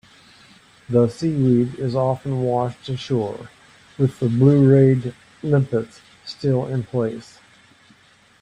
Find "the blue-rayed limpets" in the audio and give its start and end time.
4.19-6.01